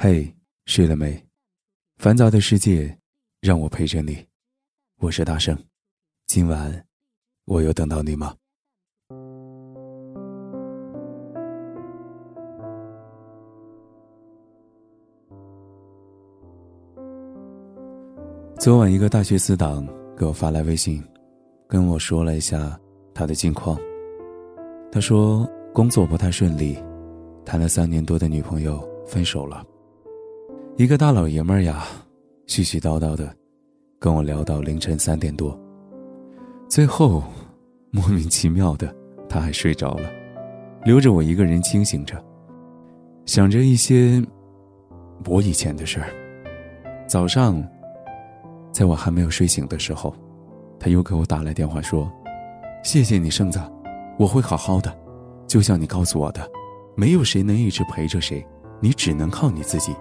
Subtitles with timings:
[0.00, 0.32] 嘿，
[0.66, 1.20] 睡了没？
[1.96, 2.96] 烦躁的世界，
[3.40, 4.24] 让我陪着你。
[5.00, 5.58] 我是大圣，
[6.28, 6.86] 今晚
[7.46, 8.32] 我有等到你吗？
[18.60, 19.84] 昨晚一个大学死党
[20.16, 21.02] 给我发来微信，
[21.66, 22.78] 跟我说了一下
[23.12, 23.76] 他的近况。
[24.92, 25.44] 他说
[25.74, 26.78] 工作不太顺利，
[27.44, 29.66] 谈了三年多的女朋友分手了。
[30.78, 31.84] 一个大老爷们儿呀，
[32.46, 33.34] 絮絮叨叨的，
[33.98, 35.58] 跟我聊到凌晨三点多。
[36.68, 37.20] 最后，
[37.90, 38.94] 莫名其妙的，
[39.28, 40.08] 他还睡着了，
[40.84, 42.24] 留着我一个人清醒着，
[43.26, 44.22] 想着一些
[45.26, 46.10] 我以前的事儿。
[47.08, 47.60] 早上，
[48.70, 50.14] 在我还没有睡醒的时候，
[50.78, 52.08] 他又给我打来电话说
[52.84, 53.60] ：“谢谢你，圣子，
[54.16, 54.96] 我会好好的，
[55.48, 56.48] 就像你告诉我的，
[56.94, 58.46] 没有谁能一直陪着谁，
[58.80, 59.92] 你只能靠你自己。”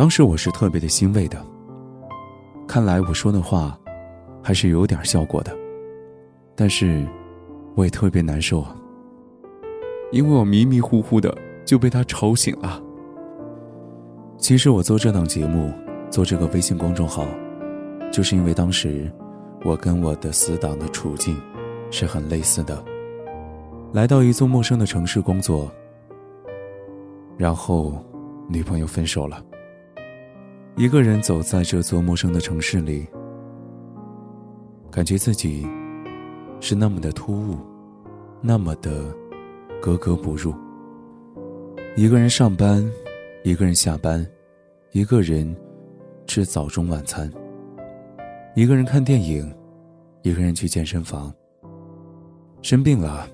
[0.00, 1.44] 当时我是特别的欣慰的。
[2.66, 3.78] 看来我说的话，
[4.42, 5.54] 还是有点效果的。
[6.56, 7.06] 但是，
[7.74, 8.74] 我也特别难受啊。
[10.10, 12.82] 因为我迷迷糊糊的就被他吵醒了。
[14.38, 15.70] 其实我做这档节目，
[16.08, 17.26] 做这个微信公众号，
[18.10, 19.12] 就是因为当时，
[19.66, 21.38] 我跟我的死党的处境，
[21.90, 22.82] 是很类似的。
[23.92, 25.70] 来到一座陌生的城市工作，
[27.36, 28.02] 然后，
[28.48, 29.44] 女朋友分手了。
[30.80, 33.06] 一个人走在这座陌生的城市里，
[34.90, 35.68] 感觉自己
[36.58, 37.58] 是那么的突兀，
[38.40, 39.14] 那么的
[39.78, 40.54] 格格不入。
[41.96, 42.82] 一个人上班，
[43.44, 44.26] 一个人下班，
[44.92, 45.54] 一个人
[46.26, 47.30] 吃早中晚餐，
[48.56, 49.54] 一个人看电影，
[50.22, 51.30] 一个人去健身房。
[52.62, 53.28] 生病了，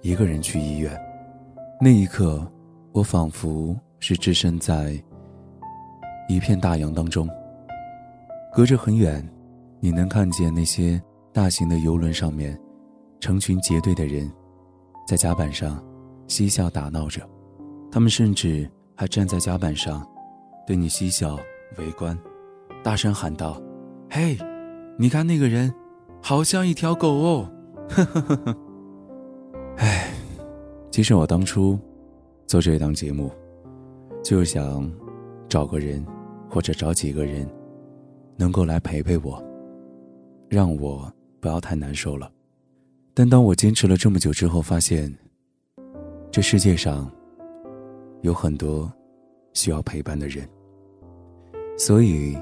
[0.00, 0.98] 一个人去医院。
[1.78, 2.42] 那一刻，
[2.92, 4.98] 我仿佛是置身在。
[6.28, 7.28] 一片大洋当中，
[8.52, 9.26] 隔着很远，
[9.80, 11.00] 你能看见那些
[11.32, 12.58] 大型的游轮上面，
[13.20, 14.30] 成群结队的人，
[15.06, 15.84] 在甲板上
[16.26, 17.20] 嬉笑打闹着，
[17.90, 20.06] 他们甚至还站在甲板上，
[20.66, 21.38] 对你嬉笑
[21.78, 22.18] 围观，
[22.82, 23.60] 大声喊道
[24.08, 24.38] ：“嘿，
[24.98, 25.72] 你看那个人，
[26.22, 27.50] 好像一条狗哦！”
[27.90, 28.56] 呵呵呵呵。
[29.76, 30.08] 哎，
[30.90, 31.78] 其实我当初
[32.46, 33.30] 做这档节目，
[34.22, 34.90] 就是想
[35.54, 36.04] 找个人。
[36.46, 37.48] 或者找几个人，
[38.36, 39.42] 能够来陪陪我，
[40.48, 42.30] 让我不要太难受了。
[43.12, 45.12] 但当我坚持了这么久之后，发现
[46.30, 47.10] 这世界上
[48.20, 48.92] 有很多
[49.52, 50.48] 需要陪伴的人。
[51.76, 52.38] 所以，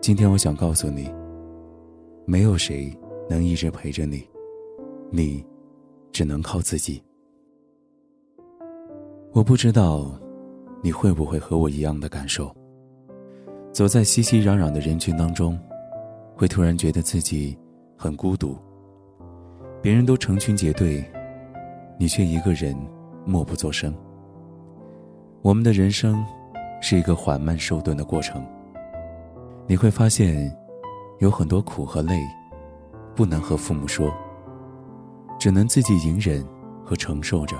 [0.00, 1.08] 今天我想告诉你，
[2.24, 2.92] 没有谁
[3.30, 4.26] 能一直陪着你，
[5.10, 5.46] 你
[6.10, 7.00] 只能靠自己。
[9.32, 10.18] 我不知道
[10.86, 12.54] 你会不会和我一样的感受。
[13.72, 15.58] 走在熙熙攘攘的人群当中，
[16.36, 17.58] 会突然觉得自己
[17.96, 18.56] 很孤独。
[19.82, 21.04] 别人都成群结队，
[21.98, 22.72] 你却一个人
[23.24, 23.92] 默不作声。
[25.42, 26.24] 我们的人生
[26.80, 28.40] 是一个缓慢受顿的过程。
[29.66, 30.56] 你会发现，
[31.18, 32.16] 有很多苦和累，
[33.12, 34.14] 不能和父母说，
[35.36, 36.46] 只能自己隐忍
[36.84, 37.56] 和承受着。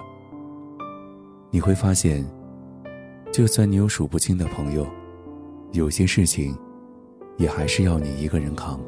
[1.50, 2.24] 你会发现，
[3.32, 4.86] 就算你有数不清的朋友。
[5.72, 6.56] 有些事情，
[7.36, 8.80] 也还是要你一个人扛，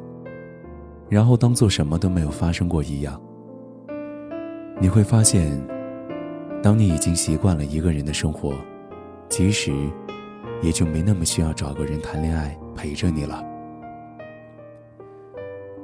[1.09, 3.21] 然后当做什么都没有发生过一样。
[4.81, 5.61] 你会发现，
[6.63, 8.55] 当你已经习惯了一个人的生活，
[9.29, 9.73] 其实
[10.63, 13.45] 也就没那么需要找个人谈恋爱陪着你了。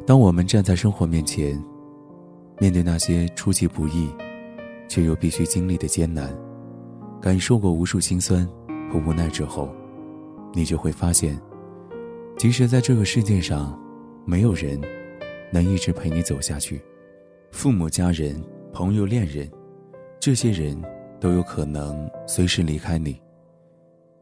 [0.06, 1.62] 当我们站在生活面前，
[2.60, 4.08] 面对那些出其不意，
[4.88, 6.32] 却又必须经历的艰难，
[7.20, 8.46] 感受过无数心酸
[8.90, 9.74] 和无奈之后。
[10.52, 11.36] 你就会发现，
[12.38, 13.76] 即使在这个世界上，
[14.24, 14.80] 没有人
[15.50, 16.80] 能一直陪你走下去。
[17.50, 18.40] 父母、家人、
[18.72, 19.50] 朋友、恋人，
[20.20, 20.80] 这些人
[21.18, 23.20] 都有可能随时离开你。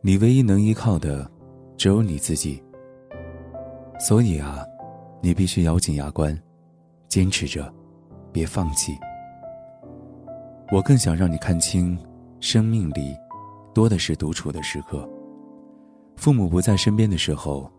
[0.00, 1.30] 你唯一能依靠的，
[1.76, 2.62] 只有你自己。
[3.98, 4.64] 所以啊，
[5.20, 6.36] 你必须咬紧牙关，
[7.08, 7.72] 坚持着，
[8.32, 8.96] 别放弃。
[10.72, 11.98] 我更想让你看清，
[12.42, 13.16] 生命里
[13.72, 15.08] 多的是独处的时刻。
[16.16, 17.70] 父母不在身边的时候，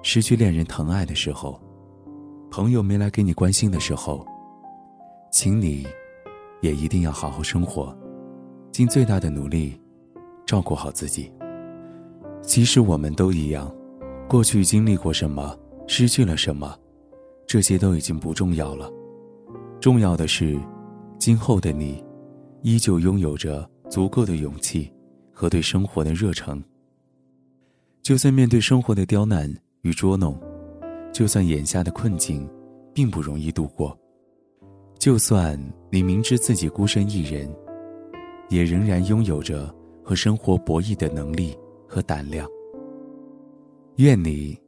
[0.00, 1.60] 失去恋人疼爱的时候，
[2.52, 4.24] 朋友没来给你关心的时候，
[5.32, 5.84] 请你，
[6.60, 7.92] 也一定要好好生活，
[8.70, 9.78] 尽最大的努力，
[10.46, 11.28] 照顾好自己。
[12.42, 13.74] 其实我们都一样，
[14.28, 15.58] 过去经历过什么，
[15.88, 16.78] 失去了什么，
[17.44, 18.88] 这些都已经不重要了，
[19.80, 20.56] 重要的是，
[21.18, 22.02] 今后的你，
[22.62, 24.90] 依旧拥有着足够的勇气。
[25.40, 26.62] 和对生活的热诚。
[28.02, 29.50] 就算面对生活的刁难
[29.80, 30.38] 与捉弄，
[31.14, 32.46] 就算眼下的困境
[32.92, 33.98] 并不容易度过，
[34.98, 35.58] 就算
[35.90, 37.50] 你明知自己孤身一人，
[38.50, 41.56] 也仍然拥有着和生活博弈的能力
[41.88, 42.46] 和胆量。
[43.96, 44.60] 愿你，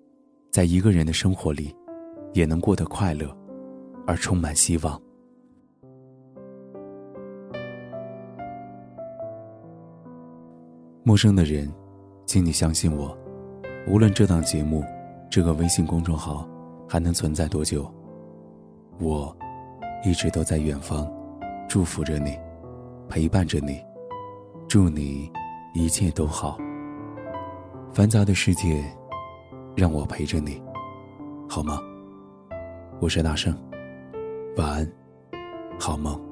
[0.50, 1.70] 在一个人的生活里，
[2.32, 3.28] 也能过得快乐，
[4.06, 4.98] 而充满希望。
[11.04, 11.68] 陌生的人，
[12.26, 13.16] 请你相信我，
[13.88, 14.84] 无论这档节目、
[15.28, 16.48] 这个微信公众号
[16.88, 17.92] 还能存在多久，
[19.00, 19.36] 我
[20.04, 21.12] 一直都在远方，
[21.68, 22.38] 祝福着你，
[23.08, 23.82] 陪伴着你，
[24.68, 25.28] 祝你
[25.74, 26.56] 一切都好。
[27.92, 28.84] 繁杂的世界，
[29.76, 30.62] 让我陪着你，
[31.48, 31.80] 好吗？
[33.00, 33.52] 我是大圣，
[34.56, 34.92] 晚安，
[35.80, 36.31] 好梦。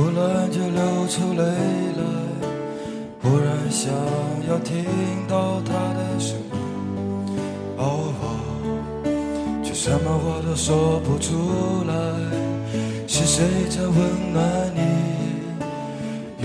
[0.00, 2.02] 忽然就流出泪来，
[3.20, 3.92] 忽然想
[4.48, 4.82] 要听
[5.28, 6.42] 到他的声音，
[7.76, 8.10] 哦，
[9.62, 11.92] 却什么话都说不出来。
[13.06, 14.42] 是谁在温暖
[14.74, 14.80] 你？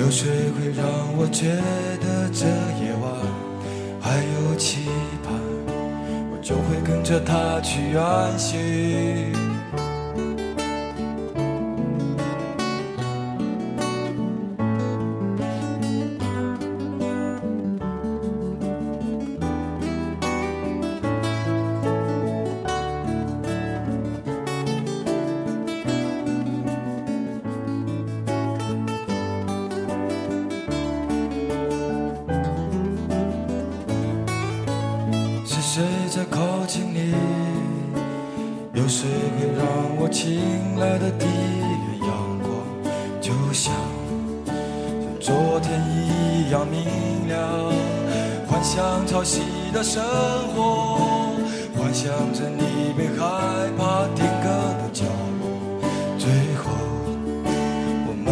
[0.01, 0.85] 有谁会让
[1.17, 1.55] 我觉
[2.01, 2.45] 得这
[2.83, 3.09] 夜晚
[4.01, 4.81] 还有期
[5.23, 5.31] 盼？
[6.29, 8.03] 我就会跟着他去远
[8.37, 9.54] 行。
[35.75, 37.13] 谁在靠近你？
[38.71, 39.67] 有谁会让
[39.99, 41.27] 我醒来的第一
[41.83, 42.07] 缕阳
[42.39, 42.47] 光，
[43.19, 43.73] 就像
[44.45, 44.55] 像
[45.19, 47.37] 昨天一样明亮？
[48.47, 49.41] 幻想潮汐
[49.73, 50.01] 的生
[50.55, 51.35] 活，
[51.77, 54.47] 幻想着你被害怕定格
[54.79, 55.03] 的角
[55.41, 55.43] 落，
[56.17, 56.71] 最后
[58.07, 58.31] 我们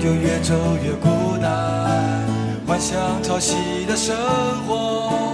[0.00, 2.26] 就越走越孤单。
[2.66, 4.12] 幻想潮汐的生
[4.66, 5.29] 活。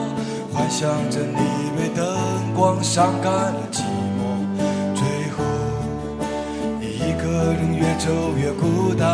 [0.66, 2.04] 幻想着你被灯
[2.52, 3.82] 光伤感了寂
[4.18, 4.34] 寞，
[4.96, 5.44] 最后
[6.80, 9.06] 你一个人越走越孤单，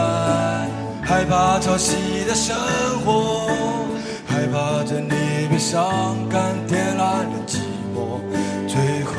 [1.03, 2.57] 害怕潮汐的生
[3.05, 3.51] 活，
[4.27, 5.93] 害怕着你被伤
[6.31, 7.59] 感点燃了寂
[7.95, 8.19] 寞，
[8.67, 9.13] 最后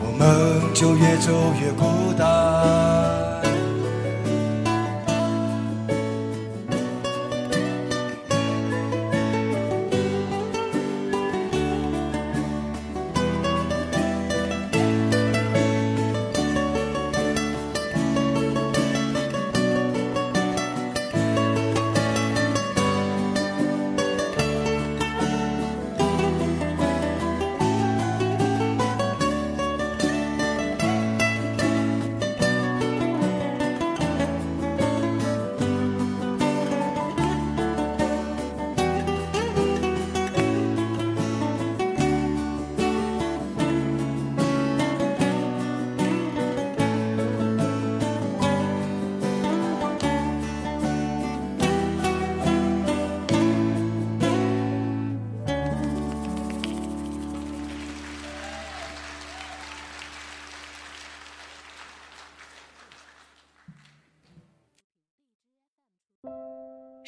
[0.00, 3.13] 我们就越走越孤单。